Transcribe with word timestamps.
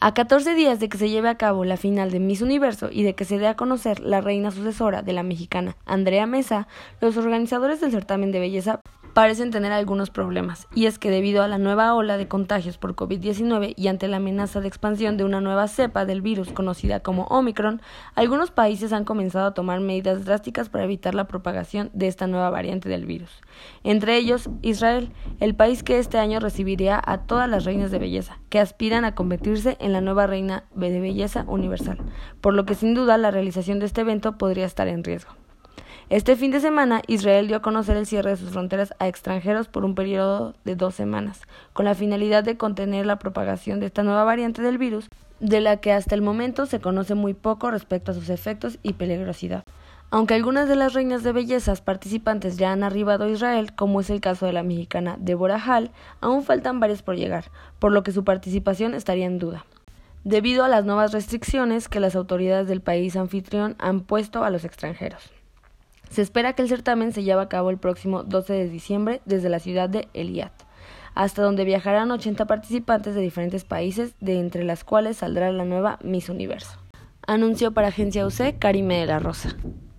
A 0.00 0.14
14 0.14 0.54
días 0.54 0.78
de 0.78 0.88
que 0.88 0.96
se 0.96 1.10
lleve 1.10 1.28
a 1.28 1.36
cabo 1.36 1.64
la 1.64 1.76
final 1.76 2.12
de 2.12 2.20
Miss 2.20 2.40
Universo 2.40 2.88
y 2.92 3.02
de 3.02 3.16
que 3.16 3.24
se 3.24 3.38
dé 3.38 3.48
a 3.48 3.56
conocer 3.56 3.98
la 3.98 4.20
reina 4.20 4.52
sucesora 4.52 5.02
de 5.02 5.12
la 5.12 5.24
mexicana 5.24 5.76
Andrea 5.86 6.24
Mesa, 6.24 6.68
los 7.00 7.16
organizadores 7.16 7.80
del 7.80 7.90
certamen 7.90 8.30
de 8.30 8.38
belleza 8.38 8.80
parecen 9.18 9.50
tener 9.50 9.72
algunos 9.72 10.10
problemas, 10.10 10.68
y 10.76 10.86
es 10.86 11.00
que 11.00 11.10
debido 11.10 11.42
a 11.42 11.48
la 11.48 11.58
nueva 11.58 11.92
ola 11.92 12.16
de 12.16 12.28
contagios 12.28 12.78
por 12.78 12.94
COVID-19 12.94 13.74
y 13.76 13.88
ante 13.88 14.06
la 14.06 14.18
amenaza 14.18 14.60
de 14.60 14.68
expansión 14.68 15.16
de 15.16 15.24
una 15.24 15.40
nueva 15.40 15.66
cepa 15.66 16.04
del 16.04 16.22
virus 16.22 16.52
conocida 16.52 17.00
como 17.00 17.24
Omicron, 17.24 17.82
algunos 18.14 18.52
países 18.52 18.92
han 18.92 19.04
comenzado 19.04 19.48
a 19.48 19.54
tomar 19.54 19.80
medidas 19.80 20.24
drásticas 20.24 20.68
para 20.68 20.84
evitar 20.84 21.16
la 21.16 21.26
propagación 21.26 21.90
de 21.94 22.06
esta 22.06 22.28
nueva 22.28 22.48
variante 22.50 22.88
del 22.88 23.06
virus. 23.06 23.42
Entre 23.82 24.16
ellos, 24.16 24.50
Israel, 24.62 25.10
el 25.40 25.56
país 25.56 25.82
que 25.82 25.98
este 25.98 26.18
año 26.18 26.38
recibiría 26.38 27.02
a 27.04 27.22
todas 27.22 27.50
las 27.50 27.64
reinas 27.64 27.90
de 27.90 27.98
belleza, 27.98 28.38
que 28.50 28.60
aspiran 28.60 29.04
a 29.04 29.16
convertirse 29.16 29.76
en 29.80 29.92
la 29.92 30.00
nueva 30.00 30.28
reina 30.28 30.62
de 30.76 31.00
belleza 31.00 31.44
universal, 31.48 31.98
por 32.40 32.54
lo 32.54 32.64
que 32.66 32.76
sin 32.76 32.94
duda 32.94 33.18
la 33.18 33.32
realización 33.32 33.80
de 33.80 33.86
este 33.86 34.02
evento 34.02 34.38
podría 34.38 34.64
estar 34.64 34.86
en 34.86 35.02
riesgo. 35.02 35.32
Este 36.10 36.36
fin 36.36 36.50
de 36.50 36.60
semana, 36.60 37.02
Israel 37.06 37.48
dio 37.48 37.58
a 37.58 37.62
conocer 37.62 37.98
el 37.98 38.06
cierre 38.06 38.30
de 38.30 38.38
sus 38.38 38.48
fronteras 38.48 38.94
a 38.98 39.08
extranjeros 39.08 39.68
por 39.68 39.84
un 39.84 39.94
periodo 39.94 40.54
de 40.64 40.74
dos 40.74 40.94
semanas, 40.94 41.42
con 41.74 41.84
la 41.84 41.94
finalidad 41.94 42.42
de 42.42 42.56
contener 42.56 43.04
la 43.04 43.18
propagación 43.18 43.78
de 43.78 43.86
esta 43.86 44.02
nueva 44.02 44.24
variante 44.24 44.62
del 44.62 44.78
virus, 44.78 45.10
de 45.40 45.60
la 45.60 45.76
que 45.76 45.92
hasta 45.92 46.14
el 46.14 46.22
momento 46.22 46.64
se 46.64 46.80
conoce 46.80 47.14
muy 47.14 47.34
poco 47.34 47.70
respecto 47.70 48.12
a 48.12 48.14
sus 48.14 48.30
efectos 48.30 48.78
y 48.82 48.94
peligrosidad. 48.94 49.64
Aunque 50.08 50.32
algunas 50.32 50.66
de 50.66 50.76
las 50.76 50.94
reinas 50.94 51.22
de 51.24 51.32
bellezas 51.32 51.82
participantes 51.82 52.56
ya 52.56 52.72
han 52.72 52.84
arribado 52.84 53.24
a 53.24 53.28
Israel, 53.28 53.74
como 53.74 54.00
es 54.00 54.08
el 54.08 54.22
caso 54.22 54.46
de 54.46 54.54
la 54.54 54.62
mexicana 54.62 55.18
Deborah 55.20 55.62
Hall, 55.62 55.90
aún 56.22 56.42
faltan 56.42 56.80
varias 56.80 57.02
por 57.02 57.16
llegar, 57.16 57.50
por 57.78 57.92
lo 57.92 58.02
que 58.02 58.12
su 58.12 58.24
participación 58.24 58.94
estaría 58.94 59.26
en 59.26 59.38
duda 59.38 59.66
debido 60.24 60.64
a 60.64 60.68
las 60.68 60.84
nuevas 60.84 61.12
restricciones 61.12 61.88
que 61.88 62.00
las 62.00 62.14
autoridades 62.16 62.66
del 62.66 62.80
país 62.80 63.16
anfitrión 63.16 63.76
han 63.78 64.00
puesto 64.00 64.44
a 64.44 64.50
los 64.50 64.64
extranjeros. 64.64 65.37
Se 66.10 66.22
espera 66.22 66.52
que 66.54 66.62
el 66.62 66.68
certamen 66.68 67.12
se 67.12 67.22
lleve 67.22 67.42
a 67.42 67.48
cabo 67.48 67.70
el 67.70 67.78
próximo 67.78 68.22
12 68.22 68.52
de 68.52 68.68
diciembre 68.68 69.20
desde 69.24 69.48
la 69.48 69.58
ciudad 69.58 69.88
de 69.88 70.08
Eliat, 70.14 70.52
hasta 71.14 71.42
donde 71.42 71.64
viajarán 71.64 72.10
80 72.10 72.46
participantes 72.46 73.14
de 73.14 73.20
diferentes 73.20 73.64
países, 73.64 74.14
de 74.20 74.38
entre 74.38 74.64
las 74.64 74.84
cuales 74.84 75.18
saldrá 75.18 75.52
la 75.52 75.64
nueva 75.64 75.98
Miss 76.02 76.28
Universo. 76.28 76.78
Anunció 77.26 77.72
para 77.72 77.88
Agencia 77.88 78.26
UC 78.26 78.58
Karime 78.58 79.00
de 79.00 79.06
la 79.06 79.18
Rosa. 79.18 79.56